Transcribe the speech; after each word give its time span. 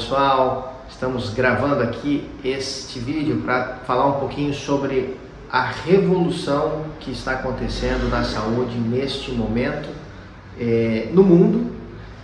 pessoal, 0.00 0.82
estamos 0.88 1.34
gravando 1.34 1.82
aqui 1.82 2.26
este 2.42 2.98
vídeo 2.98 3.42
para 3.44 3.80
falar 3.86 4.06
um 4.06 4.18
pouquinho 4.18 4.54
sobre 4.54 5.14
a 5.52 5.60
revolução 5.62 6.86
que 7.00 7.10
está 7.10 7.32
acontecendo 7.32 8.08
na 8.08 8.24
saúde 8.24 8.78
neste 8.78 9.30
momento 9.30 9.90
é, 10.58 11.10
no 11.12 11.22
mundo, 11.22 11.70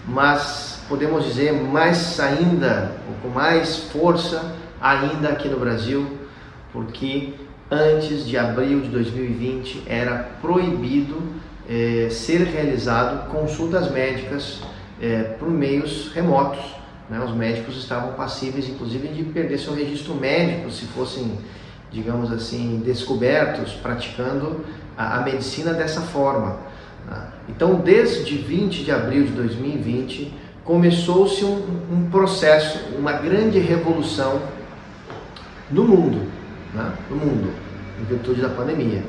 mas 0.08 0.82
podemos 0.88 1.26
dizer 1.26 1.52
mais 1.52 2.18
ainda, 2.18 2.92
com 3.22 3.28
mais 3.28 3.76
força 3.92 4.56
ainda 4.80 5.28
aqui 5.28 5.46
no 5.46 5.60
Brasil, 5.60 6.06
porque 6.72 7.34
antes 7.70 8.26
de 8.26 8.38
abril 8.38 8.80
de 8.80 8.88
2020 8.88 9.82
era 9.86 10.30
proibido 10.40 11.22
é, 11.68 12.08
ser 12.10 12.40
realizado 12.44 13.28
consultas 13.28 13.90
médicas 13.90 14.62
é, 14.98 15.24
por 15.38 15.50
meios 15.50 16.10
remotos. 16.14 16.75
Né? 17.08 17.22
Os 17.24 17.34
médicos 17.34 17.76
estavam 17.76 18.12
passíveis, 18.14 18.68
inclusive, 18.68 19.08
de 19.08 19.22
perder 19.24 19.58
seu 19.58 19.74
registro 19.74 20.14
médico 20.14 20.70
se 20.70 20.86
fossem, 20.86 21.38
digamos 21.90 22.32
assim, 22.32 22.82
descobertos 22.84 23.72
praticando 23.74 24.64
a, 24.96 25.18
a 25.18 25.20
medicina 25.22 25.72
dessa 25.72 26.00
forma. 26.00 26.58
Né? 27.08 27.28
Então, 27.48 27.76
desde 27.76 28.36
20 28.36 28.84
de 28.84 28.90
abril 28.90 29.24
de 29.24 29.32
2020, 29.32 30.32
começou-se 30.64 31.44
um, 31.44 31.62
um, 31.92 32.10
processo, 32.10 32.80
uma 32.98 33.12
grande 33.12 33.58
revolução 33.60 34.42
no 35.70 35.84
mundo, 35.84 36.28
né? 36.74 36.92
no 37.08 37.16
mundo, 37.16 37.52
em 38.00 38.04
virtude 38.04 38.40
da 38.40 38.48
pandemia. 38.48 39.02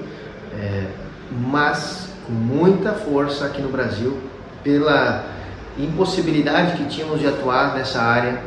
É, 0.53 0.87
mas 1.31 2.13
com 2.25 2.33
muita 2.33 2.93
força 2.93 3.45
aqui 3.45 3.61
no 3.61 3.69
Brasil 3.69 4.17
pela 4.63 5.36
impossibilidade 5.79 6.77
que 6.77 6.85
tínhamos 6.85 7.19
de 7.19 7.27
atuar 7.27 7.75
nessa 7.75 8.01
área 8.01 8.41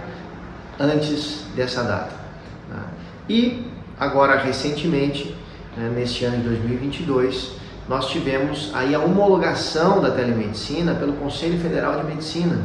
antes 0.78 1.44
dessa 1.54 1.82
data. 1.82 2.12
Né? 2.68 2.82
E 3.28 3.66
agora, 3.98 4.38
recentemente, 4.38 5.34
né, 5.76 5.92
neste 5.94 6.24
ano 6.24 6.38
de 6.38 6.48
2022, 6.48 7.52
nós 7.88 8.06
tivemos 8.08 8.70
aí 8.74 8.94
a 8.94 9.00
homologação 9.00 10.00
da 10.00 10.10
telemedicina 10.10 10.94
pelo 10.94 11.14
Conselho 11.14 11.58
Federal 11.60 12.00
de 12.00 12.06
Medicina. 12.06 12.58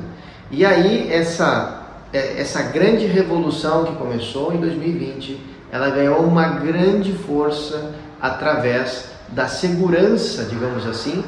E 0.52 0.64
aí 0.66 1.12
essa, 1.12 1.84
é, 2.14 2.40
essa 2.40 2.62
grande 2.64 3.06
revolução 3.08 3.86
que 3.86 3.96
começou 3.96 4.54
em 4.54 4.58
2020, 4.58 5.40
ela 5.72 5.90
ganhou 5.90 6.20
uma 6.20 6.48
grande 6.60 7.12
força 7.14 7.92
através 8.22 9.10
da 9.30 9.48
segurança, 9.48 10.46
digamos 10.46 10.86
assim, 10.86 11.24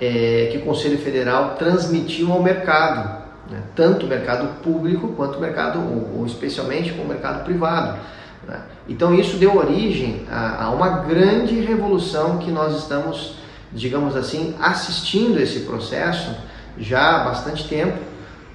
é, 0.00 0.48
que 0.52 0.58
o 0.58 0.62
Conselho 0.62 0.98
Federal 0.98 1.56
transmitiu 1.58 2.32
ao 2.32 2.42
mercado, 2.42 3.22
né? 3.50 3.62
tanto 3.74 4.06
o 4.06 4.08
mercado 4.08 4.62
público 4.62 5.08
quanto 5.08 5.38
o 5.38 5.40
mercado, 5.40 5.78
ou, 5.78 6.20
ou 6.20 6.26
especialmente 6.26 6.92
com 6.92 7.02
o 7.02 7.08
mercado 7.08 7.44
privado. 7.44 7.98
Né? 8.46 8.60
Então 8.88 9.14
isso 9.14 9.36
deu 9.36 9.56
origem 9.56 10.24
a, 10.30 10.64
a, 10.64 10.70
uma 10.70 11.00
grande 11.00 11.60
revolução 11.60 12.38
que 12.38 12.50
nós 12.50 12.76
estamos, 12.76 13.36
digamos 13.72 14.16
assim, 14.16 14.54
assistindo 14.60 15.40
esse 15.40 15.60
processo 15.60 16.34
já 16.78 17.16
há 17.16 17.24
bastante 17.24 17.66
tempo 17.68 17.98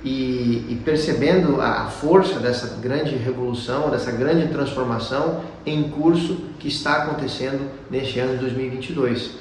e, 0.04 0.66
e 0.70 0.82
percebendo 0.84 1.62
a, 1.62 1.84
a 1.84 1.86
força 1.86 2.40
dessa 2.40 2.78
grande 2.82 3.16
revolução, 3.16 3.90
dessa 3.90 4.12
grande 4.12 4.48
transformação 4.48 5.42
em 5.66 5.90
curso 5.90 6.38
que 6.60 6.68
está 6.68 7.04
acontecendo 7.04 7.70
neste 7.90 8.20
ano 8.20 8.34
de 8.34 8.40
2022. 8.40 9.32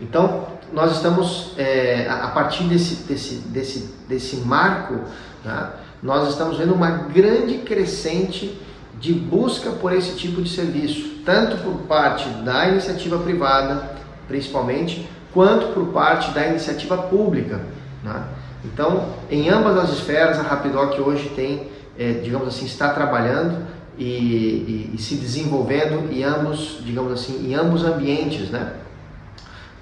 Então, 0.00 0.46
nós 0.72 0.96
estamos, 0.96 1.52
é, 1.56 2.08
a 2.08 2.28
partir 2.28 2.64
desse, 2.64 3.04
desse, 3.04 3.34
desse, 3.36 3.94
desse 4.08 4.36
marco, 4.36 5.00
né, 5.44 5.70
nós 6.02 6.30
estamos 6.30 6.58
vendo 6.58 6.74
uma 6.74 6.90
grande 6.90 7.58
crescente 7.58 8.58
de 8.98 9.12
busca 9.12 9.70
por 9.70 9.92
esse 9.92 10.16
tipo 10.16 10.40
de 10.40 10.48
serviço, 10.48 11.22
tanto 11.24 11.56
por 11.58 11.86
parte 11.86 12.28
da 12.44 12.68
iniciativa 12.68 13.18
privada, 13.18 13.96
principalmente, 14.26 15.08
quanto 15.32 15.72
por 15.72 15.86
parte 15.88 16.30
da 16.32 16.46
iniciativa 16.46 16.96
pública. 16.96 17.60
Né? 18.02 18.24
Então, 18.64 19.08
em 19.30 19.48
ambas 19.48 19.76
as 19.78 19.90
esferas, 19.90 20.38
a 20.38 20.42
Rapidoc 20.42 20.98
hoje 21.00 21.30
tem, 21.30 21.68
é, 21.98 22.12
digamos 22.12 22.48
assim, 22.48 22.64
está 22.64 22.90
trabalhando 22.90 23.66
e, 23.98 24.04
e, 24.04 24.90
e, 24.94 24.98
se 24.98 25.16
desenvolvendo 25.16 26.12
em 26.12 26.22
ambos, 26.22 26.78
digamos 26.82 27.12
assim, 27.12 27.46
em 27.46 27.54
ambos 27.54 27.84
ambientes, 27.84 28.50
né? 28.50 28.72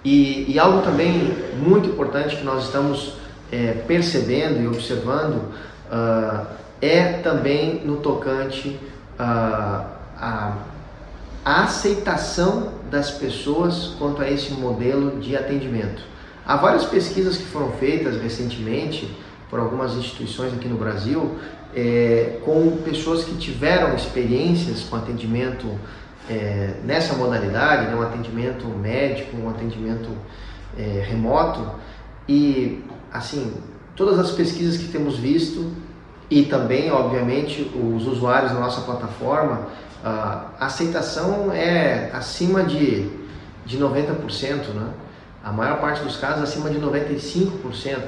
E, 0.05 0.51
e 0.51 0.59
algo 0.59 0.83
também 0.83 1.37
muito 1.57 1.89
importante 1.89 2.37
que 2.37 2.45
nós 2.45 2.65
estamos 2.65 3.15
é, 3.53 3.73
percebendo 3.87 4.63
e 4.63 4.67
observando 4.67 5.37
uh, 5.91 6.47
é 6.81 7.15
também 7.23 7.83
no 7.85 7.97
tocante 7.97 8.69
uh, 9.19 9.85
a, 10.17 10.57
a 11.45 11.63
aceitação 11.65 12.73
das 12.91 13.11
pessoas 13.11 13.95
quanto 13.99 14.23
a 14.23 14.31
esse 14.31 14.53
modelo 14.53 15.21
de 15.21 15.37
atendimento. 15.37 16.03
Há 16.47 16.57
várias 16.57 16.85
pesquisas 16.85 17.37
que 17.37 17.45
foram 17.45 17.73
feitas 17.73 18.21
recentemente 18.21 19.15
por 19.51 19.61
algumas 19.61 19.95
instituições 19.95 20.55
aqui 20.55 20.69
no 20.69 20.77
Brasil 20.77 21.37
é, 21.75 22.39
com 22.45 22.79
pessoas 22.79 23.25
que 23.25 23.37
tiveram 23.37 23.95
experiências 23.95 24.83
com 24.83 24.97
atendimento 24.97 25.79
é, 26.31 26.75
nessa 26.85 27.15
modalidade, 27.15 27.87
né, 27.87 27.95
um 27.95 28.03
atendimento 28.03 28.67
médico, 28.67 29.37
um 29.37 29.51
atendimento 29.51 30.11
é, 30.79 31.05
remoto 31.07 31.67
e 32.29 32.85
assim 33.13 33.55
todas 33.97 34.19
as 34.19 34.31
pesquisas 34.31 34.77
que 34.77 34.89
temos 34.89 35.19
visto 35.19 35.73
e 36.31 36.45
também 36.45 36.93
obviamente 36.93 37.63
os 37.75 38.07
usuários 38.07 38.53
da 38.53 38.61
nossa 38.61 38.83
plataforma 38.83 39.67
a 40.03 40.47
aceitação 40.59 41.53
é 41.53 42.11
acima 42.13 42.63
de, 42.63 43.11
de 43.67 43.79
90%, 43.79 44.69
né? 44.75 44.89
a 45.45 45.53
maior 45.53 45.79
parte 45.79 46.03
dos 46.03 46.17
casos 46.17 46.43
acima 46.43 46.71
de 46.71 46.79
95%. 46.81 47.99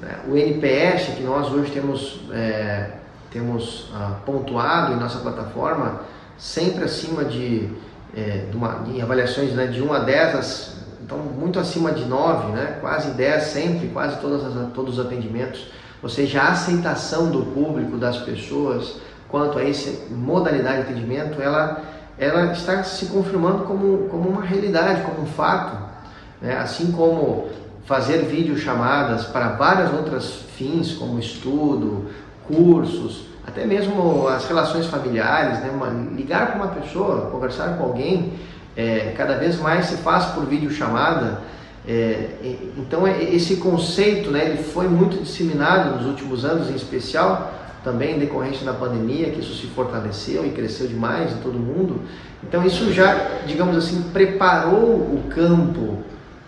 Né? 0.00 0.18
O 0.28 0.36
NPS 0.36 1.14
que 1.16 1.22
nós 1.22 1.52
hoje 1.52 1.70
temos, 1.70 2.20
é, 2.32 2.90
temos 3.30 3.90
ah, 3.94 4.16
pontuado 4.26 4.92
em 4.92 4.96
nossa 4.96 5.18
plataforma, 5.18 6.00
sempre 6.40 6.84
acima 6.84 7.24
de, 7.24 7.68
é, 8.16 8.46
de, 8.50 8.56
uma, 8.56 8.80
de 8.84 9.00
avaliações 9.00 9.52
né, 9.52 9.66
de 9.66 9.82
1 9.82 9.92
a 9.92 9.98
10, 10.00 10.76
então 11.04 11.18
muito 11.18 11.58
acima 11.58 11.92
de 11.92 12.04
9, 12.04 12.52
né? 12.52 12.78
quase 12.80 13.10
10 13.10 13.42
sempre, 13.44 13.88
quase 13.88 14.18
todas 14.20 14.44
as, 14.44 14.72
todos 14.72 14.98
os 14.98 15.06
atendimentos. 15.06 15.66
Ou 16.02 16.08
seja, 16.08 16.40
a 16.40 16.52
aceitação 16.52 17.30
do 17.30 17.44
público, 17.44 17.98
das 17.98 18.16
pessoas, 18.16 18.96
quanto 19.28 19.58
a 19.58 19.68
essa 19.68 19.90
modalidade 20.10 20.78
de 20.78 20.82
atendimento, 20.90 21.40
ela, 21.42 21.82
ela 22.18 22.52
está 22.52 22.82
se 22.82 23.06
confirmando 23.06 23.64
como, 23.64 24.08
como 24.08 24.30
uma 24.30 24.42
realidade, 24.42 25.02
como 25.02 25.22
um 25.22 25.26
fato 25.26 25.90
né? 26.40 26.56
assim 26.56 26.90
como 26.92 27.48
fazer 27.84 28.24
videochamadas 28.24 29.24
para 29.26 29.50
várias 29.50 29.92
outras 29.92 30.30
fins, 30.56 30.92
como 30.92 31.18
estudo, 31.18 32.06
cursos, 32.46 33.26
até 33.46 33.64
mesmo 33.64 34.28
as 34.28 34.46
relações 34.46 34.86
familiares, 34.86 35.60
né? 35.60 35.70
Uma, 35.72 35.88
ligar 36.14 36.48
para 36.48 36.56
uma 36.56 36.68
pessoa, 36.68 37.30
conversar 37.30 37.76
com 37.76 37.84
alguém, 37.84 38.32
é, 38.76 39.12
cada 39.16 39.34
vez 39.34 39.58
mais 39.58 39.86
se 39.86 39.96
faz 39.98 40.26
por 40.26 40.44
videochamada. 40.46 41.40
É, 41.88 42.30
então 42.76 43.06
é, 43.06 43.22
esse 43.22 43.56
conceito, 43.56 44.30
né, 44.30 44.44
ele 44.44 44.62
foi 44.62 44.86
muito 44.86 45.22
disseminado 45.22 45.96
nos 45.96 46.06
últimos 46.06 46.44
anos, 46.44 46.70
em 46.70 46.74
especial 46.74 47.54
também 47.82 48.16
em 48.16 48.18
decorrência 48.18 48.64
da 48.64 48.74
pandemia, 48.74 49.30
que 49.30 49.40
isso 49.40 49.54
se 49.54 49.66
fortaleceu 49.68 50.44
e 50.46 50.50
cresceu 50.50 50.86
demais 50.86 51.32
em 51.32 51.36
todo 51.36 51.58
mundo. 51.58 52.02
Então 52.44 52.64
isso 52.64 52.92
já, 52.92 53.40
digamos 53.46 53.76
assim, 53.76 54.02
preparou 54.12 54.76
o 54.76 55.24
campo 55.30 56.04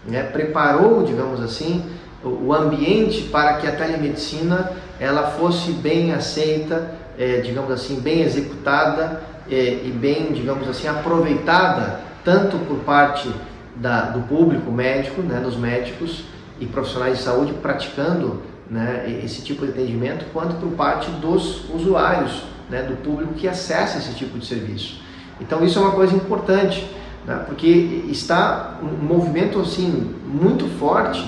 né, 0.06 0.22
preparou, 0.24 1.04
digamos 1.04 1.40
assim, 1.40 1.84
o 2.24 2.52
ambiente 2.52 3.22
para 3.24 3.54
que 3.54 3.66
a 3.66 3.72
telemedicina 3.72 4.70
ela 5.02 5.30
fosse 5.32 5.72
bem 5.72 6.12
aceita, 6.12 6.94
é, 7.18 7.40
digamos 7.40 7.70
assim, 7.70 8.00
bem 8.00 8.22
executada 8.22 9.22
é, 9.50 9.80
e 9.84 9.92
bem, 9.94 10.32
digamos 10.32 10.68
assim, 10.68 10.86
aproveitada 10.88 12.00
tanto 12.24 12.56
por 12.58 12.78
parte 12.78 13.28
da, 13.76 14.02
do 14.02 14.20
público 14.20 14.70
médico, 14.70 15.22
né, 15.22 15.40
dos 15.40 15.56
médicos 15.56 16.24
e 16.60 16.66
profissionais 16.66 17.18
de 17.18 17.24
saúde 17.24 17.52
praticando 17.54 18.42
né, 18.70 19.20
esse 19.24 19.42
tipo 19.42 19.66
de 19.66 19.72
atendimento, 19.72 20.24
quanto 20.32 20.54
por 20.56 20.70
parte 20.72 21.10
dos 21.10 21.68
usuários, 21.70 22.42
né, 22.70 22.82
do 22.82 22.96
público 22.96 23.34
que 23.34 23.48
acessa 23.48 23.98
esse 23.98 24.14
tipo 24.14 24.38
de 24.38 24.46
serviço. 24.46 25.02
Então 25.40 25.64
isso 25.64 25.78
é 25.78 25.82
uma 25.82 25.92
coisa 25.92 26.14
importante 26.14 26.88
né? 27.26 27.42
porque 27.46 27.68
está 28.10 28.78
um 28.82 29.04
movimento 29.04 29.60
assim 29.60 30.14
muito 30.26 30.66
forte 30.78 31.24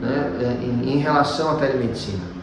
né, 0.00 0.32
é, 0.40 0.64
em, 0.64 0.94
em, 0.94 0.98
relação 0.98 1.50
à 1.50 1.54
telemedicina. 1.56 2.37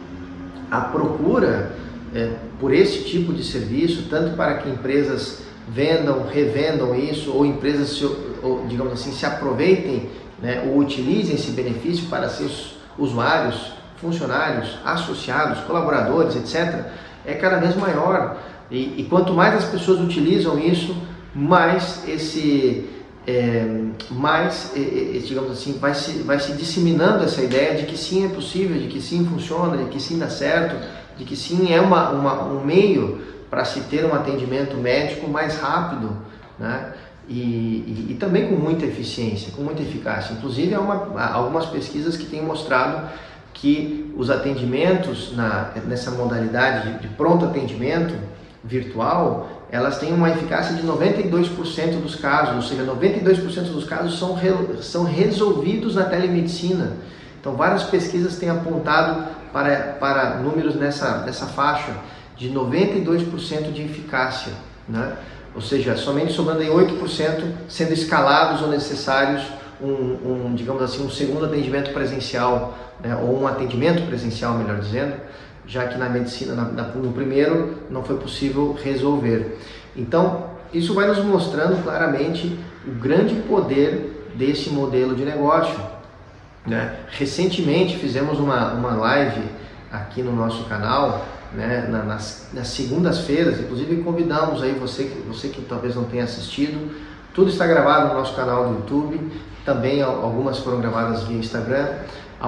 A 0.69 0.81
procura 0.81 1.75
é, 2.13 2.31
por 2.59 2.73
esse 2.73 3.03
tipo 3.03 3.33
de 3.33 3.44
serviço, 3.44 4.07
tanto 4.09 4.35
para 4.35 4.56
que 4.56 4.69
empresas 4.69 5.44
vendam, 5.67 6.25
revendam 6.27 6.95
isso, 6.95 7.31
ou 7.31 7.45
empresas, 7.45 7.89
se, 7.89 8.06
ou, 8.06 8.65
digamos 8.67 8.94
assim, 8.94 9.12
se 9.12 9.25
aproveitem 9.25 10.09
né, 10.41 10.63
ou 10.67 10.77
utilizem 10.77 11.35
esse 11.35 11.51
benefício 11.51 12.07
para 12.07 12.29
seus 12.29 12.77
usuários, 12.97 13.73
funcionários, 13.97 14.77
associados, 14.83 15.59
colaboradores, 15.62 16.35
etc., 16.35 16.85
é 17.25 17.33
cada 17.33 17.57
vez 17.57 17.75
maior. 17.75 18.38
E, 18.69 19.01
e 19.01 19.07
quanto 19.09 19.33
mais 19.33 19.56
as 19.56 19.65
pessoas 19.65 20.00
utilizam 20.00 20.59
isso, 20.59 20.95
mais 21.33 22.07
esse 22.07 22.89
é, 23.27 23.66
mais, 24.12 24.72
é, 24.75 25.18
é, 25.18 25.19
digamos 25.19 25.51
assim, 25.51 25.77
vai 25.80 25.94
se, 25.94 26.19
vai 26.19 26.39
se 26.39 26.54
disseminando 26.54 27.24
essa 27.24 27.42
ideia 27.42 27.75
de 27.75 27.86
que 27.86 27.98
sim 27.98 28.25
é 28.25 28.30
possível, 28.30 28.80
de 28.80 28.88
que 28.88 29.01
sim 29.01 29.25
funciona, 29.25 29.77
de 29.77 29.89
que 29.89 30.00
sim 30.00 30.19
dá 30.19 30.30
certo, 30.30 30.75
de 31.18 31.25
que 31.25 31.36
sim 31.36 31.74
é 31.74 31.81
uma, 31.81 32.10
uma 32.12 32.44
um 32.44 32.63
meio 32.63 33.19
para 33.50 33.66
se 33.66 33.81
ter 33.81 34.06
um 34.06 34.13
atendimento 34.13 34.75
médico 34.77 35.27
mais 35.30 35.57
rápido, 35.57 36.16
né? 36.60 36.94
E, 37.27 37.33
e, 37.33 38.07
e, 38.12 38.18
também 38.19 38.48
com 38.48 38.56
muita 38.56 38.86
eficiência, 38.86 39.51
com 39.56 39.63
muita 39.63 39.81
eficácia. 39.81 40.33
Inclusive, 40.33 40.75
há, 40.75 40.80
uma, 40.80 41.19
há 41.19 41.33
algumas 41.33 41.66
pesquisas 41.66 42.16
que 42.16 42.25
têm 42.25 42.44
mostrado 42.44 43.10
que 43.51 44.13
os 44.16 44.30
atendimentos 44.30 45.36
na, 45.36 45.72
nessa 45.88 46.12
modalidade 46.12 46.92
de, 46.92 47.00
de 47.00 47.07
pronto 47.07 47.45
atendimento 47.45 48.13
virtual, 48.63 49.54
elas 49.75 49.98
têm 49.98 50.13
uma 50.13 50.30
eficácia 50.30 50.74
de 50.74 50.83
92% 50.83 52.01
dos 52.01 52.16
casos, 52.16 52.56
ou 52.56 52.62
seja, 52.62 52.83
92% 52.83 53.72
dos 53.74 53.83
casos 53.83 54.18
são, 54.18 54.33
re, 54.33 54.51
são 54.81 55.04
resolvidos 55.04 55.95
na 55.95 56.06
telemedicina. 56.06 56.94
Então, 57.39 57.56
várias 57.56 57.83
pesquisas 57.83 58.38
têm 58.38 58.50
apontado 58.50 59.25
para, 59.51 59.98
para 60.00 60.38
números 60.38 60.75
nessa, 60.75 61.19
nessa 61.19 61.45
faixa 61.48 61.92
de 62.38 62.50
92% 62.50 63.74
de 63.74 63.81
eficácia, 63.81 64.54
né? 64.88 65.13
ou 65.54 65.62
seja, 65.62 65.95
somente 65.98 66.31
sobrando 66.31 66.63
em 66.63 66.69
8% 66.69 67.51
sendo 67.68 67.94
escalados 67.94 68.62
ou 68.62 68.69
necessários 68.69 69.44
um, 69.81 69.88
um, 70.48 70.56
digamos 70.56 70.81
assim, 70.81 71.06
um 71.06 71.10
segundo 71.10 71.45
atendimento 71.45 71.92
presencial, 71.92 72.77
né? 73.04 73.16
ou 73.16 73.42
um 73.42 73.48
atendimento 73.48 74.07
presencial, 74.07 74.54
melhor 74.54 74.80
dizendo, 74.80 75.16
já 75.67 75.88
que 75.88 75.97
na 75.97 76.09
medicina, 76.09 76.53
na, 76.53 76.63
na, 76.65 76.83
no 76.83 77.12
primeiro, 77.12 77.77
não 77.89 78.03
foi 78.03 78.17
possível 78.17 78.77
resolver. 78.83 79.57
Então, 79.95 80.50
isso 80.73 80.94
vai 80.94 81.07
nos 81.07 81.19
mostrando 81.19 81.81
claramente 81.83 82.59
o 82.85 82.91
grande 82.91 83.35
poder 83.47 84.31
desse 84.35 84.69
modelo 84.69 85.15
de 85.15 85.23
negócio. 85.23 85.79
Né? 86.65 86.97
Recentemente 87.09 87.97
fizemos 87.97 88.39
uma, 88.39 88.73
uma 88.73 88.95
live 88.95 89.41
aqui 89.91 90.21
no 90.21 90.35
nosso 90.35 90.65
canal, 90.65 91.25
né, 91.53 91.88
nas, 91.89 92.50
nas 92.53 92.67
segundas-feiras, 92.67 93.59
inclusive 93.59 94.03
convidamos 94.03 94.62
aí 94.62 94.73
você, 94.73 95.06
você 95.27 95.47
que 95.47 95.62
talvez 95.62 95.95
não 95.95 96.03
tenha 96.03 96.25
assistido, 96.25 96.91
tudo 97.33 97.50
está 97.50 97.65
gravado 97.65 98.09
no 98.09 98.15
nosso 98.15 98.35
canal 98.35 98.67
do 98.67 98.75
YouTube, 98.75 99.31
também 99.63 100.01
algumas 100.01 100.59
foram 100.59 100.79
gravadas 100.79 101.23
via 101.23 101.38
Instagram 101.38 101.88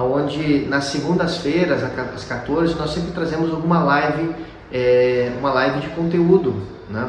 onde 0.02 0.66
nas 0.66 0.84
segundas-feiras, 0.84 1.82
às 1.82 2.24
14, 2.24 2.74
nós 2.74 2.90
sempre 2.90 3.12
trazemos 3.12 3.50
alguma 3.50 3.82
live, 3.82 4.34
é, 4.72 5.32
uma 5.38 5.52
live 5.52 5.80
de 5.80 5.88
conteúdo, 5.88 6.62
né? 6.90 7.08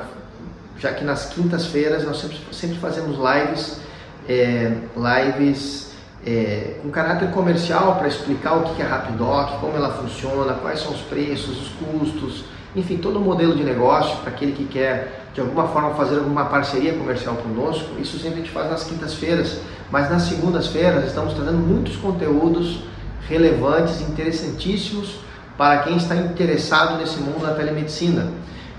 já 0.78 0.94
que 0.94 1.04
nas 1.04 1.26
quintas-feiras 1.26 2.06
nós 2.06 2.18
sempre, 2.18 2.38
sempre 2.52 2.78
fazemos 2.78 3.18
lives, 3.18 3.82
é, 4.28 4.72
lives 4.96 5.92
é, 6.26 6.76
com 6.82 6.90
caráter 6.90 7.32
comercial 7.32 7.96
para 7.96 8.08
explicar 8.08 8.56
o 8.56 8.76
que 8.76 8.82
é 8.82 8.86
Rapidoc, 8.86 9.60
como 9.60 9.76
ela 9.76 9.92
funciona, 9.92 10.54
quais 10.54 10.80
são 10.80 10.92
os 10.92 11.02
preços, 11.02 11.62
os 11.62 11.70
custos, 11.70 12.46
enfim, 12.76 12.98
todo 12.98 13.18
o 13.18 13.22
modelo 13.22 13.56
de 13.56 13.64
negócio 13.64 14.18
para 14.18 14.30
aquele 14.30 14.52
que 14.52 14.66
quer 14.66 15.26
de 15.34 15.42
alguma 15.42 15.68
forma 15.68 15.92
fazer 15.96 16.18
alguma 16.18 16.46
parceria 16.46 16.94
comercial 16.94 17.36
conosco. 17.36 18.00
Isso 18.00 18.20
sempre 18.20 18.40
a 18.40 18.42
gente 18.42 18.52
faz 18.52 18.70
nas 18.70 18.84
quintas-feiras, 18.84 19.60
mas 19.92 20.10
nas 20.10 20.24
segundas-feiras 20.24 21.06
estamos 21.06 21.34
trazendo 21.34 21.58
muitos 21.58 21.96
conteúdos 21.98 22.82
relevantes, 23.28 24.02
interessantíssimos 24.02 25.20
para 25.58 25.80
quem 25.80 25.98
está 25.98 26.16
interessado 26.16 26.98
nesse 26.98 27.20
mundo 27.20 27.46
da 27.46 27.54
telemedicina. 27.54 28.28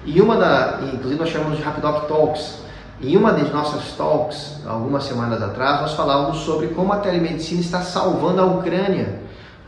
E 0.04 0.20
uma 0.20 0.36
da, 0.36 0.80
inclusive 0.92 1.20
nós 1.20 1.28
chamamos 1.28 1.58
de 1.58 1.62
Rapidoc 1.62 2.08
Talks. 2.08 2.60
Em 3.02 3.16
uma 3.16 3.32
das 3.32 3.50
nossas 3.50 3.92
talks, 3.96 4.56
algumas 4.66 5.04
semanas 5.04 5.42
atrás, 5.42 5.80
nós 5.80 5.94
falávamos 5.94 6.38
sobre 6.38 6.68
como 6.68 6.92
a 6.92 6.98
telemedicina 6.98 7.60
está 7.60 7.80
salvando 7.80 8.42
a 8.42 8.44
Ucrânia, 8.44 9.20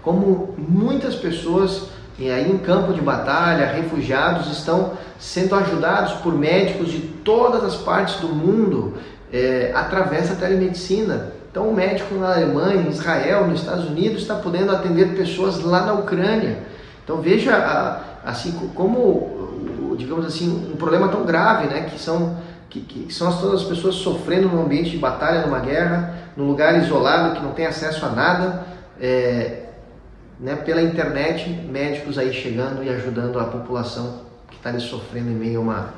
como 0.02 0.54
muitas 0.58 1.14
pessoas 1.14 1.88
e 2.18 2.30
aí 2.30 2.50
em 2.50 2.58
campo 2.58 2.92
de 2.92 3.00
batalha, 3.00 3.72
refugiados 3.72 4.50
estão 4.52 4.92
sendo 5.18 5.54
ajudados 5.54 6.12
por 6.14 6.34
médicos 6.34 6.90
de 6.90 7.00
todas 7.00 7.64
as 7.64 7.76
partes 7.76 8.16
do 8.16 8.28
mundo 8.28 8.94
é, 9.32 9.72
da 9.72 10.34
telemedicina. 10.36 11.32
Então, 11.50 11.68
o 11.68 11.74
médico 11.74 12.14
na 12.14 12.34
Alemanha, 12.34 12.82
em 12.82 12.88
Israel, 12.88 13.46
nos 13.46 13.60
Estados 13.60 13.86
Unidos 13.86 14.22
está 14.22 14.36
podendo 14.36 14.72
atender 14.72 15.14
pessoas 15.14 15.60
lá 15.60 15.84
na 15.84 15.92
Ucrânia. 15.94 16.58
Então, 17.04 17.20
veja 17.20 18.00
assim 18.24 18.52
como, 18.74 19.94
digamos 19.96 20.24
assim, 20.24 20.70
um 20.72 20.76
problema 20.76 21.08
tão 21.08 21.24
grave, 21.24 21.66
né, 21.66 21.82
que 21.82 21.98
são 22.00 22.36
que, 22.70 22.80
que 22.80 23.12
são 23.12 23.30
todas 23.38 23.60
as 23.60 23.68
pessoas 23.68 23.96
sofrendo 23.96 24.48
num 24.48 24.62
ambiente 24.62 24.88
de 24.88 24.96
batalha, 24.96 25.42
numa 25.42 25.58
guerra, 25.58 26.14
num 26.34 26.46
lugar 26.46 26.82
isolado 26.82 27.36
que 27.36 27.42
não 27.42 27.52
tem 27.52 27.66
acesso 27.66 28.06
a 28.06 28.08
nada. 28.08 28.64
É, 28.98 29.64
né, 30.40 30.56
pela 30.56 30.80
internet, 30.80 31.48
médicos 31.50 32.18
aí 32.18 32.32
chegando 32.32 32.82
e 32.82 32.88
ajudando 32.88 33.38
a 33.38 33.44
população 33.44 34.22
que 34.48 34.56
está 34.56 34.70
ali 34.70 34.80
sofrendo 34.80 35.30
em 35.30 35.34
meio 35.34 35.60
a 35.60 35.62
uma, 35.62 35.94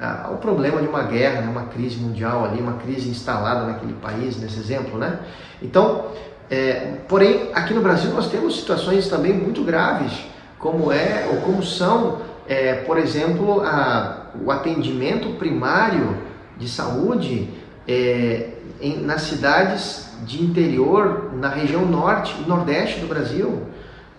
ao 0.00 0.36
problema 0.36 0.80
de 0.80 0.86
uma 0.86 1.02
guerra, 1.02 1.40
né, 1.40 1.48
uma 1.50 1.66
crise 1.66 1.96
mundial 1.96 2.44
ali, 2.44 2.60
uma 2.60 2.74
crise 2.74 3.08
instalada 3.08 3.66
naquele 3.66 3.94
país, 3.94 4.36
nesse 4.36 4.58
exemplo, 4.58 4.98
né? 4.98 5.18
Então, 5.60 6.06
é, 6.50 6.98
porém, 7.08 7.50
aqui 7.52 7.74
no 7.74 7.80
Brasil 7.80 8.10
nós 8.12 8.30
temos 8.30 8.56
situações 8.56 9.08
também 9.08 9.32
muito 9.32 9.62
graves, 9.64 10.12
como 10.58 10.92
é 10.92 11.28
ou 11.30 11.40
como 11.42 11.62
são, 11.62 12.20
é, 12.48 12.74
por 12.74 12.98
exemplo, 12.98 13.60
a, 13.62 14.28
o 14.44 14.50
atendimento 14.50 15.30
primário 15.38 16.16
de 16.56 16.68
saúde 16.68 17.50
é, 17.86 18.50
em, 18.80 18.98
nas 19.00 19.22
cidades 19.22 20.08
de 20.24 20.42
interior, 20.42 21.32
na 21.34 21.48
região 21.48 21.84
norte 21.84 22.34
e 22.40 22.48
nordeste 22.48 23.00
do 23.00 23.06
Brasil 23.06 23.66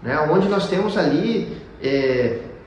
né, 0.02 0.20
onde 0.32 0.48
nós 0.48 0.68
temos 0.68 0.98
ali 0.98 1.58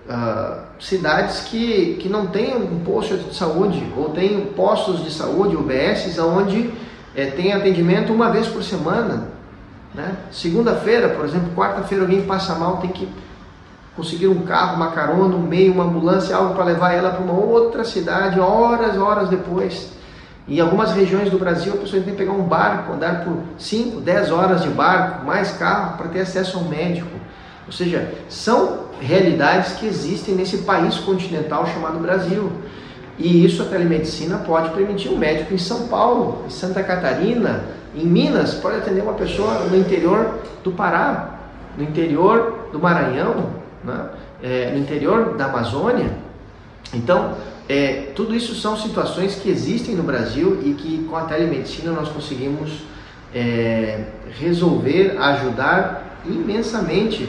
uh, 0.09 0.61
cidades 0.79 1.41
que, 1.41 1.97
que 2.01 2.09
não 2.09 2.27
têm 2.27 2.57
um 2.57 2.81
posto 2.81 3.17
de 3.17 3.35
saúde 3.35 3.83
ou 3.97 4.11
têm 4.11 4.47
postos 4.47 5.05
de 5.05 5.11
saúde, 5.11 5.57
UBSs, 5.57 6.19
onde 6.21 6.73
é, 7.15 7.27
tem 7.27 7.53
atendimento 7.53 8.13
uma 8.13 8.31
vez 8.31 8.47
por 8.47 8.63
semana. 8.63 9.29
Né? 9.95 10.17
Segunda-feira, 10.31 11.11
por 11.11 11.25
exemplo, 11.25 11.51
quarta-feira 11.55 12.05
alguém 12.05 12.23
passa 12.23 12.55
mal, 12.55 12.79
tem 12.79 12.91
que 12.91 13.09
conseguir 13.95 14.29
um 14.29 14.43
carro, 14.43 14.77
uma 14.77 14.91
carona, 14.91 15.37
um 15.37 15.43
meio, 15.43 15.73
uma 15.73 15.85
ambulância, 15.85 16.35
algo 16.35 16.55
para 16.55 16.65
levar 16.65 16.93
ela 16.93 17.11
para 17.11 17.23
uma 17.23 17.35
outra 17.35 17.85
cidade, 17.85 18.41
horas, 18.41 18.97
horas 18.97 19.29
depois. 19.29 19.93
Em 20.49 20.59
algumas 20.59 20.93
regiões 20.93 21.31
do 21.31 21.39
Brasil, 21.39 21.75
a 21.75 21.77
pessoa 21.77 22.03
tem 22.03 22.13
que 22.13 22.19
pegar 22.19 22.33
um 22.33 22.43
barco, 22.43 22.95
andar 22.95 23.25
por 23.25 23.37
5, 23.59 24.01
10 24.01 24.31
horas 24.33 24.63
de 24.63 24.71
barco, 24.71 25.25
mais 25.25 25.53
carro, 25.53 25.97
para 25.97 26.09
ter 26.09 26.21
acesso 26.21 26.59
ao 26.59 26.65
médico. 26.65 27.11
Ou 27.67 27.73
seja, 27.73 28.13
são 28.29 28.82
realidades 29.03 29.73
que 29.73 29.87
existem 29.87 30.35
nesse 30.35 30.59
país 30.59 30.97
continental 30.97 31.67
chamado 31.67 31.99
Brasil. 31.99 32.51
E 33.19 33.45
isso 33.45 33.63
a 33.63 33.67
telemedicina 33.67 34.39
pode 34.39 34.71
permitir 34.71 35.09
um 35.09 35.19
médico 35.19 35.53
em 35.53 35.59
São 35.59 35.89
Paulo, 35.89 36.45
em 36.47 36.51
Santa 36.51 36.83
Catarina, 36.83 37.65
em 37.95 38.07
Minas, 38.07 38.55
pode 38.55 38.77
atender 38.77 39.03
uma 39.03 39.13
pessoa 39.13 39.67
no 39.67 39.77
interior 39.77 40.39
do 40.65 40.73
Pará, 40.73 41.41
no 41.77 41.85
interior 41.85 42.69
do 42.73 42.79
Maranhão, 42.79 43.51
né? 43.85 44.09
é, 44.43 44.71
no 44.71 44.79
interior 44.79 45.37
da 45.37 45.47
Amazônia. 45.47 46.11
Então, 46.95 47.37
é, 47.69 48.13
tudo 48.15 48.35
isso 48.35 48.55
são 48.55 48.77
situações 48.77 49.37
que 49.37 49.49
existem 49.49 49.95
no 49.95 50.03
Brasil 50.03 50.61
e 50.65 50.75
que 50.75 51.05
com 51.05 51.17
a 51.17 51.23
telemedicina 51.23 51.93
nós 51.93 52.09
conseguimos 52.09 52.83
é, 53.35 54.05
resolver, 54.39 55.17
ajudar 55.19 56.19
imensamente 56.27 57.29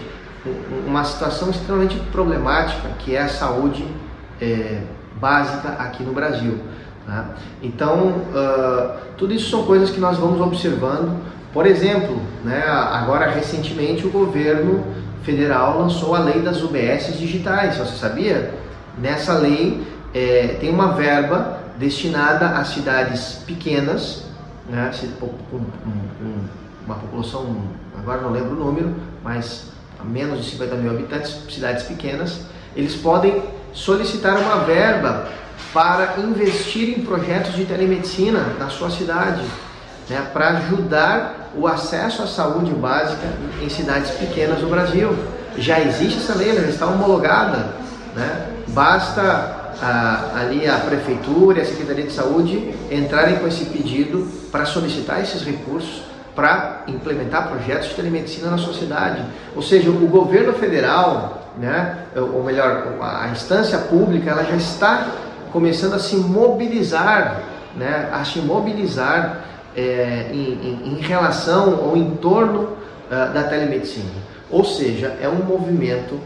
uma 0.85 1.03
situação 1.03 1.49
extremamente 1.49 1.97
problemática 2.11 2.89
que 2.99 3.15
é 3.15 3.21
a 3.21 3.29
saúde 3.29 3.85
é, 4.41 4.81
básica 5.19 5.69
aqui 5.79 6.03
no 6.03 6.13
Brasil. 6.13 6.59
Tá? 7.05 7.35
Então, 7.61 8.07
uh, 8.07 8.97
tudo 9.17 9.33
isso 9.33 9.49
são 9.49 9.63
coisas 9.63 9.89
que 9.89 9.99
nós 9.99 10.17
vamos 10.17 10.39
observando. 10.39 11.21
Por 11.53 11.65
exemplo, 11.65 12.19
né, 12.43 12.63
agora 12.65 13.29
recentemente 13.29 14.05
o 14.07 14.09
governo 14.09 14.83
federal 15.23 15.79
lançou 15.79 16.15
a 16.15 16.19
lei 16.19 16.41
das 16.41 16.61
UBS 16.61 17.17
digitais, 17.17 17.77
você 17.77 17.95
sabia? 17.95 18.53
Nessa 18.97 19.33
lei 19.33 19.85
é, 20.13 20.57
tem 20.59 20.69
uma 20.69 20.93
verba 20.93 21.59
destinada 21.77 22.49
a 22.49 22.65
cidades 22.65 23.43
pequenas, 23.45 24.25
né, 24.69 24.91
uma 26.85 26.95
população, 26.95 27.55
agora 27.97 28.21
não 28.21 28.31
lembro 28.31 28.51
o 28.51 28.65
número, 28.65 28.93
mas 29.23 29.71
menos 30.03 30.43
de 30.43 30.51
50 30.51 30.75
mil 30.75 30.91
habitantes, 30.91 31.35
cidades 31.49 31.83
pequenas, 31.83 32.41
eles 32.75 32.95
podem 32.95 33.41
solicitar 33.73 34.37
uma 34.37 34.57
verba 34.57 35.27
para 35.73 36.15
investir 36.19 36.97
em 36.97 37.03
projetos 37.03 37.55
de 37.55 37.65
telemedicina 37.65 38.45
na 38.59 38.69
sua 38.69 38.89
cidade, 38.89 39.41
né, 40.09 40.27
para 40.33 40.49
ajudar 40.49 41.51
o 41.55 41.67
acesso 41.67 42.23
à 42.23 42.27
saúde 42.27 42.71
básica 42.71 43.27
em 43.61 43.69
cidades 43.69 44.11
pequenas 44.11 44.59
do 44.59 44.67
Brasil. 44.67 45.15
Já 45.57 45.79
existe 45.79 46.19
essa 46.19 46.35
lei, 46.35 46.49
ela 46.49 46.67
está 46.67 46.87
homologada 46.87 47.75
Né? 48.15 48.47
Basta 48.69 49.73
a, 49.81 50.39
ali 50.39 50.67
a 50.67 50.77
prefeitura 50.77 51.59
e 51.59 51.61
a 51.61 51.65
Secretaria 51.65 52.05
de 52.05 52.13
Saúde 52.13 52.73
entrarem 52.91 53.37
com 53.37 53.47
esse 53.47 53.65
pedido 53.65 54.27
para 54.51 54.65
solicitar 54.65 55.21
esses 55.21 55.43
recursos 55.43 56.01
para 56.35 56.83
implementar 56.87 57.47
projetos 57.47 57.89
de 57.89 57.95
telemedicina 57.95 58.49
na 58.49 58.57
sociedade. 58.57 59.23
Ou 59.55 59.61
seja, 59.61 59.89
o 59.89 60.07
governo 60.07 60.53
federal, 60.53 61.43
né, 61.57 62.05
ou 62.15 62.43
melhor, 62.43 62.97
a 63.01 63.27
instância 63.29 63.77
pública, 63.77 64.31
ela 64.31 64.43
já 64.43 64.55
está 64.55 65.07
começando 65.51 65.93
a 65.93 65.99
se 65.99 66.15
mobilizar, 66.15 67.43
né, 67.75 68.09
a 68.11 68.23
se 68.25 68.39
mobilizar 68.39 69.41
é, 69.75 70.29
em, 70.31 70.35
em, 70.35 70.93
em, 70.93 71.01
relação 71.01 71.79
ou 71.83 71.97
em 71.97 72.11
torno 72.15 72.61
uh, 72.63 73.33
da 73.33 73.43
telemedicina. 73.43 74.09
Ou 74.49 74.63
seja, 74.63 75.15
é 75.21 75.27
um 75.27 75.43
movimento 75.43 76.19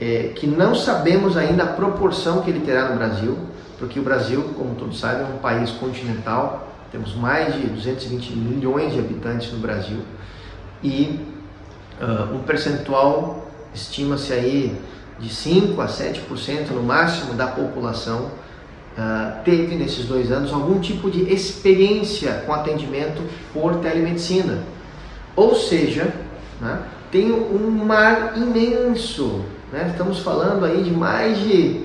é, 0.00 0.32
que 0.34 0.46
não 0.46 0.74
sabemos 0.74 1.36
ainda 1.36 1.64
a 1.64 1.66
proporção 1.66 2.42
que 2.42 2.50
ele 2.50 2.60
terá 2.60 2.88
no 2.88 2.96
Brasil, 2.96 3.36
porque 3.78 3.98
o 3.98 4.02
Brasil, 4.02 4.44
como 4.56 4.74
todos 4.74 4.98
sabem, 4.98 5.22
é 5.22 5.24
um 5.24 5.38
país 5.38 5.70
continental, 5.70 6.73
temos 6.94 7.14
mais 7.16 7.52
de 7.54 7.66
220 7.66 8.36
milhões 8.36 8.92
de 8.92 9.00
habitantes 9.00 9.52
no 9.52 9.58
Brasil 9.58 9.98
e 10.80 11.18
uh, 12.00 12.36
um 12.36 12.44
percentual 12.44 13.50
estima-se 13.74 14.32
aí 14.32 14.78
de 15.18 15.28
5 15.28 15.80
a 15.80 15.88
7% 15.88 16.70
no 16.70 16.84
máximo 16.84 17.34
da 17.34 17.48
população 17.48 18.26
uh, 18.96 19.42
teve 19.44 19.74
nesses 19.74 20.04
dois 20.04 20.30
anos 20.30 20.52
algum 20.52 20.78
tipo 20.78 21.10
de 21.10 21.32
experiência 21.32 22.44
com 22.46 22.52
atendimento 22.52 23.22
por 23.52 23.80
telemedicina. 23.80 24.62
Ou 25.34 25.56
seja, 25.56 26.14
né, 26.60 26.80
tem 27.10 27.32
um 27.32 27.84
mar 27.84 28.34
imenso 28.36 29.44
né? 29.74 29.88
Estamos 29.90 30.20
falando 30.20 30.64
aí 30.64 30.84
de 30.84 30.92
mais 30.92 31.36
de, 31.40 31.80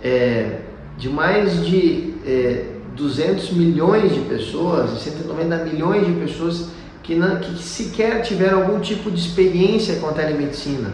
é, 0.00 0.60
de, 0.96 1.08
mais 1.08 1.66
de 1.66 2.14
é, 2.24 2.77
200 2.96 3.50
milhões 3.52 4.14
de 4.14 4.20
pessoas, 4.20 5.00
190 5.00 5.64
milhões 5.64 6.06
de 6.06 6.12
pessoas 6.12 6.68
que, 7.02 7.14
não, 7.14 7.36
que 7.36 7.62
sequer 7.62 8.22
tiveram 8.22 8.62
algum 8.62 8.80
tipo 8.80 9.10
de 9.10 9.18
experiência 9.18 9.96
com 9.96 10.08
a 10.08 10.12
telemedicina. 10.12 10.92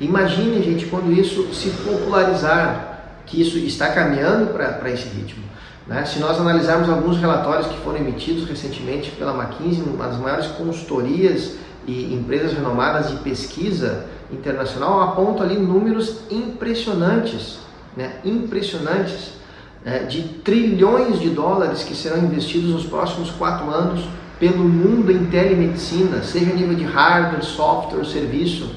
Imagine, 0.00 0.62
gente, 0.62 0.86
quando 0.86 1.12
isso 1.12 1.52
se 1.52 1.70
popularizar, 1.70 3.22
que 3.26 3.40
isso 3.40 3.58
está 3.58 3.90
caminhando 3.92 4.52
para 4.52 4.90
esse 4.90 5.08
ritmo. 5.08 5.42
Né? 5.86 6.04
Se 6.04 6.18
nós 6.18 6.38
analisarmos 6.38 6.88
alguns 6.88 7.18
relatórios 7.18 7.66
que 7.66 7.78
foram 7.78 7.98
emitidos 7.98 8.48
recentemente 8.48 9.10
pela 9.12 9.34
McKinsey, 9.34 9.82
uma 9.82 10.06
das 10.06 10.18
maiores 10.18 10.46
consultorias 10.48 11.54
e 11.86 12.14
empresas 12.14 12.52
renomadas 12.52 13.10
de 13.10 13.16
pesquisa 13.16 14.04
internacional 14.30 15.00
apontam 15.00 15.44
ali 15.44 15.58
números 15.58 16.20
impressionantes, 16.30 17.58
né? 17.96 18.16
impressionantes? 18.24 19.37
De 20.08 20.22
trilhões 20.44 21.18
de 21.18 21.30
dólares 21.30 21.82
que 21.82 21.94
serão 21.94 22.18
investidos 22.18 22.70
nos 22.70 22.84
próximos 22.84 23.30
quatro 23.30 23.70
anos 23.70 24.04
pelo 24.38 24.64
mundo 24.64 25.10
em 25.10 25.26
telemedicina, 25.26 26.22
seja 26.22 26.50
a 26.50 26.54
nível 26.54 26.74
de 26.74 26.84
hardware, 26.84 27.44
software, 27.44 28.04
serviço. 28.04 28.70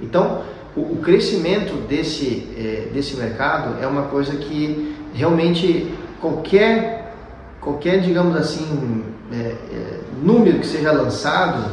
Então, 0.00 0.42
o, 0.76 0.80
o 0.80 0.96
crescimento 1.02 1.74
desse, 1.88 2.48
é, 2.56 2.88
desse 2.92 3.16
mercado 3.16 3.82
é 3.82 3.86
uma 3.86 4.02
coisa 4.02 4.36
que 4.36 4.96
realmente 5.14 5.92
qualquer, 6.20 7.14
qualquer 7.60 8.00
digamos 8.00 8.36
assim, 8.36 9.04
é, 9.32 9.36
é, 9.36 10.00
número 10.22 10.58
que 10.58 10.66
seja 10.66 10.92
lançado, 10.92 11.64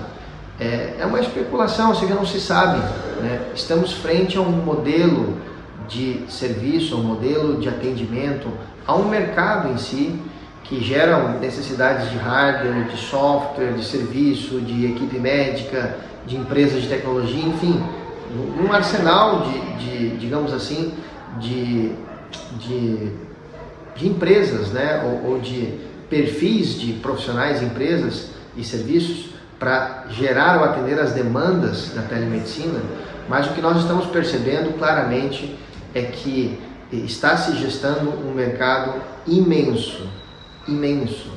é, 0.60 0.96
é 1.00 1.06
uma 1.06 1.20
especulação, 1.20 1.90
ou 1.90 1.96
seja, 1.96 2.16
não 2.16 2.26
se 2.26 2.40
sabe. 2.40 2.80
Né? 3.22 3.42
Estamos 3.54 3.92
frente 3.92 4.38
a 4.38 4.42
um 4.42 4.52
modelo 4.52 5.38
de 5.88 6.24
serviço, 6.30 6.98
um 6.98 7.04
modelo 7.04 7.60
de 7.60 7.70
atendimento, 7.70 8.48
a 8.86 8.96
um 8.96 9.08
mercado 9.08 9.72
em 9.72 9.78
si 9.78 10.20
que 10.64 10.84
gera 10.84 11.38
necessidades 11.40 12.10
de 12.10 12.18
hardware, 12.18 12.86
de 12.86 12.98
software, 12.98 13.74
de 13.74 13.86
serviço, 13.86 14.60
de 14.62 14.86
equipe 14.86 15.20
médica, 15.20 15.98
de 16.26 16.36
empresas 16.36 16.82
de 16.82 16.90
tecnologia, 16.90 17.46
enfim, 17.46 17.84
um 18.60 18.72
arsenal 18.74 19.42
de, 19.42 19.86
de 19.86 20.18
digamos 20.18 20.54
assim, 20.54 20.92
de, 21.40 21.92
de, 22.60 23.12
de 23.96 24.08
empresas, 24.08 24.72
né? 24.72 25.04
ou, 25.06 25.34
ou 25.34 25.40
de 25.40 25.80
perfis 26.10 26.80
de 26.80 26.94
profissionais, 26.94 27.62
empresas 27.62 28.30
e 28.58 28.64
serviços 28.64 29.36
para 29.60 30.06
gerar 30.10 30.58
ou 30.58 30.66
atender 30.66 31.00
as 31.00 31.14
demandas 31.14 31.92
da 31.96 32.02
telemedicina, 32.02 32.80
mas 33.30 33.48
o 33.48 33.54
que 33.54 33.62
nós 33.62 33.78
estamos 33.78 34.06
percebendo 34.08 34.78
claramente 34.78 35.58
é 35.96 36.02
que 36.04 36.60
está 36.92 37.36
se 37.38 37.56
gestando 37.56 38.12
um 38.12 38.34
mercado 38.34 39.02
imenso, 39.26 40.08
imenso. 40.68 41.32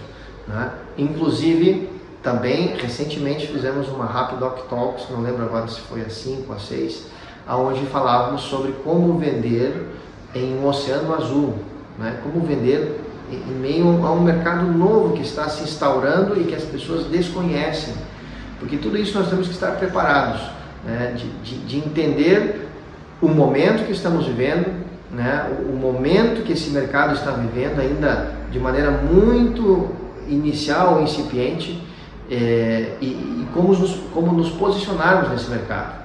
Né? 0.47 0.73
Inclusive, 0.99 1.89
também 2.23 2.77
recentemente 2.77 3.47
fizemos 3.47 3.89
uma 3.89 4.05
Rapidoc 4.05 4.69
Talks, 4.69 5.09
não 5.11 5.23
lembro 5.23 5.45
agora 5.45 5.69
se 5.69 5.81
foi 5.81 6.03
a 6.03 6.11
5 6.11 6.45
ou 6.49 6.57
a 6.57 6.59
6, 6.59 7.07
aonde 7.47 7.87
falávamos 7.87 8.43
sobre 8.43 8.73
como 8.85 9.17
vender 9.17 9.89
em 10.35 10.59
um 10.59 10.67
oceano 10.67 11.15
azul, 11.15 11.55
né? 11.99 12.19
como 12.23 12.45
vender 12.45 13.01
em 13.31 13.53
meio 13.53 14.05
a 14.05 14.13
um 14.13 14.21
mercado 14.21 14.67
novo 14.67 15.15
que 15.15 15.23
está 15.23 15.49
se 15.49 15.63
instaurando 15.63 16.41
e 16.41 16.45
que 16.45 16.55
as 16.55 16.65
pessoas 16.65 17.05
desconhecem. 17.07 17.95
Porque 18.59 18.77
tudo 18.77 18.97
isso 18.97 19.17
nós 19.19 19.29
temos 19.29 19.47
que 19.47 19.55
estar 19.55 19.73
preparados, 19.73 20.43
né? 20.85 21.15
de, 21.17 21.29
de, 21.43 21.59
de, 21.65 21.77
entender 21.79 22.68
o 23.21 23.29
momento 23.29 23.85
que 23.85 23.93
estamos 23.93 24.27
vivendo, 24.27 24.87
né? 25.11 25.51
o, 25.69 25.77
momento 25.77 26.45
que 26.45 26.53
esse 26.53 26.71
mercado 26.71 27.15
está 27.15 27.33
vivendo, 27.33 27.81
ainda 27.81 28.33
de 28.51 28.59
maneira 28.59 28.91
muito 28.91 29.91
inicial, 30.29 31.03
incipiente, 31.03 31.83
é, 32.31 32.97
e, 33.01 33.07
e 33.07 33.49
como, 33.55 33.73
nos, 33.75 33.95
como 34.13 34.33
nos 34.33 34.51
posicionarmos 34.51 35.31
nesse 35.31 35.51
mercado. 35.51 35.99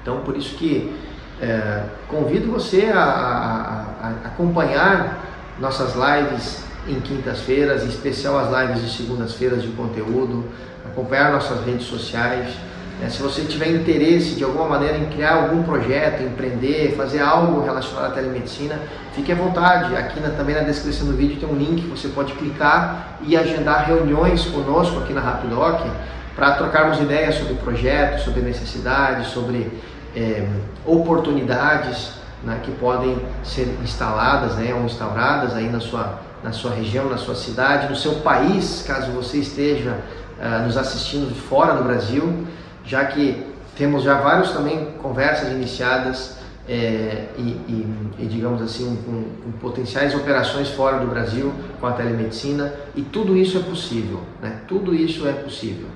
Então, 0.00 0.20
por 0.20 0.36
isso 0.36 0.56
que 0.56 0.94
é, 1.40 1.82
convido 2.08 2.50
você 2.50 2.90
a, 2.94 3.02
a, 3.02 4.06
a 4.06 4.08
acompanhar 4.26 5.24
nossas 5.58 5.94
lives 5.94 6.64
em 6.88 7.00
quintas-feiras, 7.00 7.84
em 7.84 7.88
especial 7.88 8.38
as 8.38 8.50
lives 8.50 8.82
de 8.82 8.96
segundas-feiras 8.96 9.62
de 9.62 9.68
conteúdo, 9.68 10.44
acompanhar 10.84 11.32
nossas 11.32 11.64
redes 11.64 11.86
sociais. 11.86 12.54
Né? 13.00 13.08
Se 13.10 13.22
você 13.22 13.42
tiver 13.42 13.68
interesse 13.68 14.34
de 14.34 14.44
alguma 14.44 14.66
maneira 14.68 14.98
em 14.98 15.06
criar 15.06 15.34
algum 15.34 15.62
projeto, 15.62 16.22
empreender, 16.22 16.94
fazer 16.96 17.20
algo 17.20 17.64
relacionado 17.64 18.12
à 18.12 18.14
telemedicina, 18.14 18.78
fique 19.14 19.32
à 19.32 19.34
vontade. 19.34 19.94
Aqui 19.96 20.20
na, 20.20 20.30
também 20.30 20.54
na 20.54 20.62
descrição 20.62 21.06
do 21.06 21.16
vídeo 21.16 21.38
tem 21.38 21.48
um 21.48 21.56
link 21.56 21.82
que 21.82 21.88
você 21.88 22.08
pode 22.08 22.32
clicar 22.34 23.18
e 23.22 23.36
agendar 23.36 23.86
reuniões 23.86 24.44
conosco 24.46 24.98
aqui 25.00 25.12
na 25.12 25.20
Rapidoc 25.20 25.86
para 26.34 26.52
trocarmos 26.52 26.98
ideias 27.00 27.34
sobre 27.34 27.54
projetos, 27.54 28.22
sobre 28.22 28.40
necessidades, 28.40 29.28
sobre 29.28 29.70
é, 30.16 30.46
oportunidades 30.84 32.22
né, 32.44 32.60
que 32.62 32.72
podem 32.72 33.16
ser 33.44 33.68
instaladas 33.82 34.56
né, 34.56 34.74
ou 34.74 34.84
instauradas 34.84 35.54
aí 35.54 35.68
na 35.68 35.80
sua, 35.80 36.20
na 36.42 36.52
sua 36.52 36.72
região, 36.72 37.08
na 37.08 37.16
sua 37.16 37.34
cidade, 37.34 37.88
no 37.88 37.96
seu 37.96 38.16
país, 38.16 38.84
caso 38.86 39.12
você 39.12 39.38
esteja 39.38 39.98
uh, 40.38 40.64
nos 40.64 40.76
assistindo 40.76 41.32
de 41.32 41.40
fora 41.40 41.74
do 41.74 41.84
Brasil, 41.84 42.46
já 42.84 43.04
que 43.04 43.46
temos 43.76 44.02
já 44.02 44.14
vários 44.20 44.50
também 44.50 44.92
conversas 45.02 45.50
iniciadas 45.52 46.38
é, 46.68 47.26
e, 47.36 47.40
e, 47.40 47.96
e, 48.20 48.26
digamos 48.26 48.62
assim, 48.62 48.96
com, 49.04 49.24
com, 49.42 49.58
potenciais 49.58 50.14
operações 50.14 50.68
fora 50.68 50.98
do 50.98 51.06
Brasil 51.06 51.52
com 51.80 51.86
a 51.86 51.92
telemedicina 51.92 52.72
e 52.94 53.02
tudo 53.02 53.36
isso 53.36 53.58
é 53.58 53.62
possível, 53.62 54.20
né? 54.40 54.60
Tudo 54.68 54.94
isso 54.94 55.26
é 55.26 55.32
possível. 55.32 55.86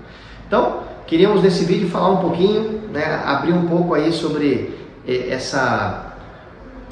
Então, 0.47 0.81
queríamos 1.07 1.43
nesse 1.43 1.65
vídeo 1.65 1.89
falar 1.89 2.11
um 2.11 2.17
pouquinho, 2.17 2.89
né, 2.93 3.23
abrir 3.25 3.53
um 3.53 3.69
pouco 3.69 3.95
aí 3.95 4.13
sobre 4.13 4.77
eh, 5.07 5.29
essa 5.31 6.07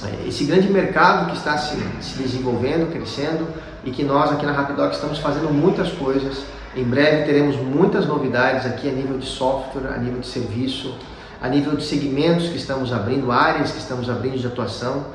é, 0.02 0.28
esse 0.28 0.44
grande 0.44 0.68
mercado 0.70 1.30
que 1.30 1.36
está 1.36 1.56
se, 1.56 1.76
se 2.00 2.18
desenvolvendo, 2.18 2.90
crescendo 2.92 3.46
e 3.84 3.90
que 3.90 4.02
nós 4.02 4.32
aqui 4.32 4.44
na 4.44 4.52
Rapidoc 4.52 4.92
estamos 4.92 5.18
fazendo 5.18 5.52
muitas 5.52 5.90
coisas. 5.92 6.44
Em 6.76 6.82
breve 6.82 7.24
teremos 7.24 7.56
muitas 7.56 8.04
novidades 8.06 8.66
aqui 8.66 8.88
a 8.88 8.92
nível 8.92 9.16
de 9.16 9.26
software, 9.26 9.92
a 9.94 9.96
nível 9.96 10.18
de 10.18 10.26
serviço, 10.26 10.98
a 11.40 11.48
nível 11.48 11.76
de 11.76 11.84
segmentos 11.84 12.48
que 12.48 12.56
estamos 12.56 12.92
abrindo, 12.92 13.30
áreas 13.30 13.70
que 13.70 13.78
estamos 13.78 14.10
abrindo 14.10 14.38
de 14.38 14.46
atuação. 14.46 15.06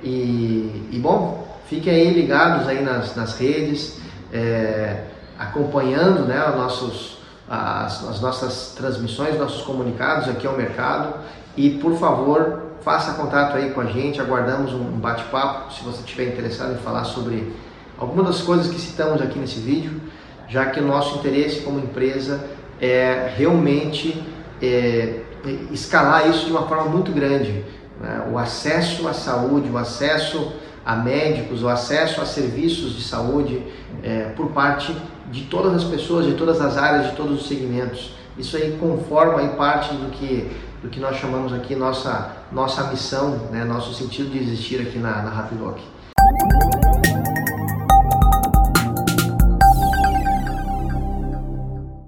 E, 0.00 0.88
e 0.92 0.98
bom, 1.02 1.58
fiquem 1.66 1.92
aí 1.92 2.12
ligados 2.12 2.68
aí 2.68 2.84
nas, 2.84 3.16
nas 3.16 3.36
redes, 3.36 3.98
é, 4.32 5.06
acompanhando 5.36 6.20
né, 6.24 6.40
os 6.50 6.54
nossos, 6.54 7.18
as, 7.50 8.08
as 8.08 8.20
nossas 8.20 8.74
transmissões, 8.76 9.36
nossos 9.36 9.62
comunicados 9.62 10.28
aqui 10.28 10.46
ao 10.46 10.56
mercado. 10.56 11.14
E 11.56 11.70
por 11.70 11.98
favor, 11.98 12.62
faça 12.82 13.14
contato 13.14 13.56
aí 13.56 13.70
com 13.70 13.80
a 13.80 13.86
gente, 13.86 14.20
aguardamos 14.20 14.72
um 14.72 14.84
bate-papo 15.00 15.72
se 15.74 15.82
você 15.82 15.98
estiver 15.98 16.28
interessado 16.28 16.74
em 16.74 16.78
falar 16.78 17.02
sobre 17.02 17.52
algumas 17.98 18.26
das 18.26 18.40
coisas 18.40 18.68
que 18.68 18.80
citamos 18.80 19.20
aqui 19.20 19.36
nesse 19.36 19.58
vídeo, 19.58 20.00
já 20.48 20.66
que 20.66 20.80
o 20.80 20.86
nosso 20.86 21.18
interesse 21.18 21.60
como 21.60 21.78
empresa 21.78 22.44
é 22.80 23.32
realmente 23.36 24.22
é, 24.62 25.20
escalar 25.70 26.28
isso 26.28 26.46
de 26.46 26.52
uma 26.52 26.66
forma 26.66 26.84
muito 26.84 27.12
grande. 27.12 27.64
né? 28.00 28.26
o 28.32 28.38
acesso 28.38 29.06
à 29.08 29.12
saúde, 29.12 29.70
o 29.70 29.76
acesso 29.76 30.52
a 30.84 30.96
médicos, 30.96 31.62
o 31.62 31.68
acesso 31.68 32.20
a 32.20 32.24
serviços 32.24 32.96
de 32.96 33.02
saúde 33.02 33.62
é, 34.02 34.30
por 34.36 34.48
parte 34.48 34.96
de 35.30 35.44
todas 35.44 35.74
as 35.74 35.84
pessoas, 35.84 36.24
de 36.24 36.32
todas 36.32 36.60
as 36.60 36.78
áreas, 36.78 37.10
de 37.10 37.16
todos 37.16 37.42
os 37.42 37.48
segmentos. 37.48 38.14
Isso 38.38 38.56
aí 38.56 38.76
conforma 38.80 39.40
aí 39.40 39.48
parte 39.48 39.92
do 39.94 40.10
que, 40.10 40.50
do 40.82 40.88
que 40.88 41.00
nós 41.00 41.16
chamamos 41.16 41.52
aqui 41.52 41.74
nossa, 41.74 42.36
nossa 42.50 42.84
missão, 42.84 43.48
né? 43.50 43.64
nosso 43.64 43.92
sentido 43.92 44.30
de 44.30 44.38
existir 44.38 44.80
aqui 44.80 44.98
na, 44.98 45.22
na 45.22 45.30
Rapidoc. 45.30 45.78